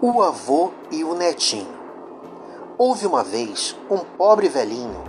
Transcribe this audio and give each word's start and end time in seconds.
O 0.00 0.22
avô 0.22 0.70
e 0.92 1.02
o 1.02 1.12
netinho. 1.12 1.76
Houve 2.78 3.04
uma 3.04 3.24
vez 3.24 3.74
um 3.90 3.98
pobre 3.98 4.48
velhinho, 4.48 5.02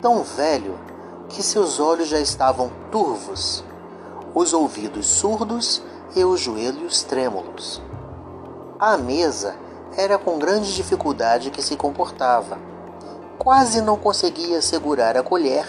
tão 0.00 0.22
velho 0.22 0.78
que 1.28 1.42
seus 1.42 1.80
olhos 1.80 2.06
já 2.06 2.20
estavam 2.20 2.70
turvos, 2.88 3.64
os 4.32 4.52
ouvidos 4.52 5.08
surdos 5.08 5.82
e 6.14 6.22
os 6.22 6.38
joelhos 6.38 7.02
trêmulos. 7.02 7.82
À 8.78 8.96
mesa 8.96 9.56
era 9.96 10.16
com 10.16 10.38
grande 10.38 10.72
dificuldade 10.72 11.50
que 11.50 11.60
se 11.60 11.74
comportava. 11.74 12.58
Quase 13.40 13.80
não 13.80 13.96
conseguia 13.96 14.62
segurar 14.62 15.16
a 15.16 15.22
colher 15.24 15.66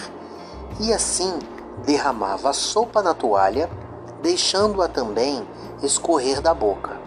e 0.80 0.94
assim 0.94 1.40
derramava 1.84 2.52
a 2.52 2.54
sopa 2.54 3.02
na 3.02 3.16
toalha, 3.16 3.68
deixando-a 4.22 4.88
também 4.88 5.44
escorrer 5.82 6.40
da 6.40 6.54
boca. 6.54 6.99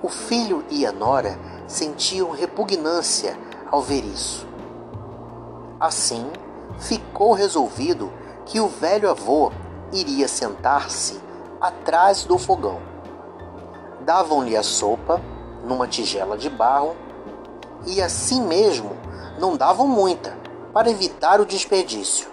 O 0.00 0.08
filho 0.08 0.64
e 0.70 0.86
a 0.86 0.92
nora 0.92 1.36
sentiam 1.66 2.30
repugnância 2.30 3.36
ao 3.68 3.82
ver 3.82 4.04
isso. 4.04 4.46
Assim, 5.80 6.30
ficou 6.78 7.32
resolvido 7.32 8.12
que 8.46 8.60
o 8.60 8.68
velho 8.68 9.10
avô 9.10 9.50
iria 9.92 10.28
sentar-se 10.28 11.20
atrás 11.60 12.24
do 12.24 12.38
fogão. 12.38 12.80
Davam-lhe 14.02 14.56
a 14.56 14.62
sopa 14.62 15.20
numa 15.64 15.88
tigela 15.88 16.38
de 16.38 16.48
barro 16.48 16.94
e 17.84 18.00
assim 18.00 18.40
mesmo 18.42 18.96
não 19.40 19.56
davam 19.56 19.88
muita 19.88 20.36
para 20.72 20.90
evitar 20.90 21.40
o 21.40 21.46
desperdício. 21.46 22.28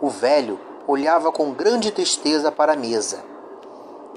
O 0.00 0.08
velho 0.08 0.58
olhava 0.86 1.30
com 1.30 1.52
grande 1.52 1.90
tristeza 1.90 2.50
para 2.50 2.72
a 2.72 2.76
mesa 2.76 3.33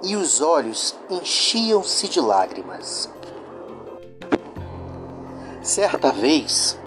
e 0.04 0.16
os 0.16 0.42
olhos 0.42 0.96
enchiam-se 1.10 2.08
de 2.08 2.20
lágrimas. 2.20 3.10
Certa 5.62 6.12
vez, 6.12 6.80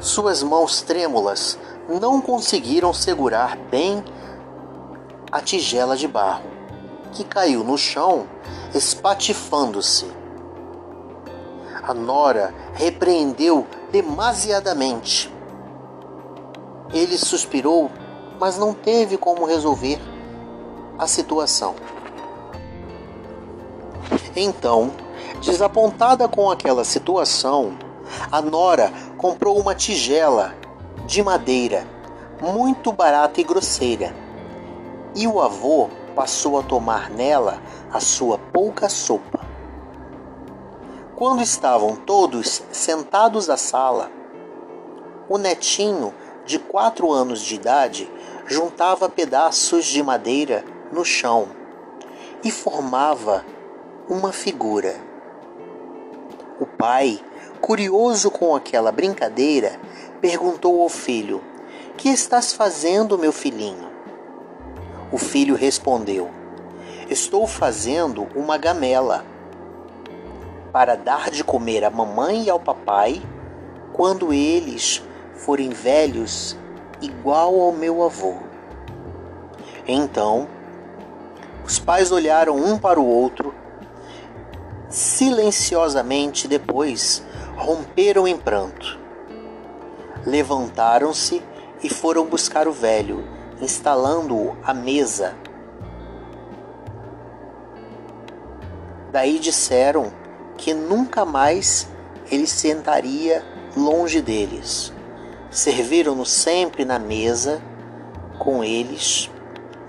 suas 0.00 0.42
mãos 0.42 0.82
trêmulas 0.82 1.58
não 1.88 2.20
conseguiram 2.20 2.92
segurar 2.92 3.56
bem 3.56 4.04
a 5.32 5.40
tigela 5.40 5.96
de 5.96 6.06
barro, 6.06 6.50
que 7.12 7.24
caiu 7.24 7.64
no 7.64 7.78
chão, 7.78 8.26
espatifando-se. 8.74 10.06
A 11.82 11.94
nora 11.94 12.54
repreendeu 12.74 13.66
demasiadamente. 13.90 15.32
Ele 16.92 17.16
suspirou, 17.16 17.90
mas 18.38 18.58
não 18.58 18.74
teve 18.74 19.16
como 19.16 19.46
resolver 19.46 19.98
a 20.98 21.06
situação. 21.06 21.74
Então, 24.36 24.92
desapontada 25.40 26.28
com 26.28 26.50
aquela 26.50 26.84
situação, 26.84 27.76
a 28.30 28.40
nora 28.40 28.92
comprou 29.16 29.58
uma 29.58 29.74
tigela 29.74 30.54
de 31.06 31.22
madeira 31.22 31.86
muito 32.40 32.92
barata 32.92 33.40
e 33.40 33.44
grosseira, 33.44 34.14
e 35.14 35.26
o 35.26 35.40
avô 35.40 35.88
passou 36.14 36.58
a 36.58 36.62
tomar 36.62 37.10
nela 37.10 37.60
a 37.92 38.00
sua 38.00 38.38
pouca 38.38 38.88
sopa. 38.88 39.40
Quando 41.16 41.42
estavam 41.42 41.96
todos 41.96 42.62
sentados 42.70 43.50
à 43.50 43.56
sala, 43.56 44.10
o 45.28 45.36
netinho, 45.36 46.14
de 46.46 46.58
quatro 46.58 47.12
anos 47.12 47.42
de 47.42 47.56
idade, 47.56 48.10
juntava 48.46 49.08
pedaços 49.08 49.84
de 49.84 50.02
madeira 50.02 50.64
no 50.90 51.04
chão 51.04 51.48
e 52.42 52.50
formava 52.50 53.44
uma 54.08 54.32
figura. 54.32 54.94
O 56.58 56.64
pai, 56.64 57.20
curioso 57.60 58.30
com 58.30 58.54
aquela 58.54 58.90
brincadeira, 58.90 59.78
perguntou 60.20 60.80
ao 60.80 60.88
filho: 60.88 61.42
Que 61.96 62.08
estás 62.08 62.52
fazendo, 62.52 63.18
meu 63.18 63.32
filhinho? 63.32 63.88
O 65.12 65.18
filho 65.18 65.54
respondeu: 65.54 66.30
Estou 67.10 67.46
fazendo 67.46 68.26
uma 68.34 68.56
gamela 68.56 69.24
para 70.72 70.94
dar 70.96 71.30
de 71.30 71.44
comer 71.44 71.84
à 71.84 71.90
mamãe 71.90 72.44
e 72.44 72.50
ao 72.50 72.60
papai 72.60 73.22
quando 73.92 74.32
eles 74.32 75.02
forem 75.34 75.70
velhos, 75.70 76.56
igual 77.00 77.60
ao 77.60 77.72
meu 77.72 78.02
avô. 78.02 78.36
Então, 79.86 80.48
os 81.64 81.78
pais 81.78 82.10
olharam 82.10 82.56
um 82.56 82.78
para 82.78 83.00
o 83.00 83.06
outro 83.06 83.54
Silenciosamente 84.90 86.48
depois 86.48 87.22
romperam 87.56 88.26
em 88.26 88.36
pranto. 88.36 88.98
Levantaram-se 90.24 91.42
e 91.82 91.90
foram 91.90 92.24
buscar 92.24 92.66
o 92.66 92.72
velho, 92.72 93.22
instalando-o 93.60 94.56
à 94.64 94.72
mesa. 94.72 95.36
Daí 99.12 99.38
disseram 99.38 100.10
que 100.56 100.72
nunca 100.72 101.24
mais 101.24 101.86
ele 102.30 102.46
sentaria 102.46 103.44
longe 103.76 104.22
deles. 104.22 104.92
Serviram-no 105.50 106.24
sempre 106.24 106.86
na 106.86 106.98
mesa 106.98 107.62
com 108.38 108.64
eles, 108.64 109.30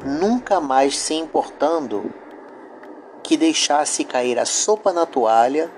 nunca 0.06 0.60
mais 0.60 0.98
se 0.98 1.14
importando 1.14 2.14
que 3.30 3.38
deixasse 3.38 4.04
cair 4.04 4.40
a 4.40 4.46
sopa 4.46 4.92
na 4.92 5.06
toalha 5.06 5.70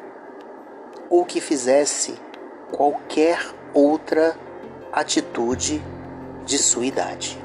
ou 1.10 1.26
que 1.26 1.42
fizesse 1.42 2.18
qualquer 2.72 3.46
outra 3.74 4.40
atitude 4.90 5.84
de 6.46 6.58
sua 6.58 6.86
idade. 6.86 7.38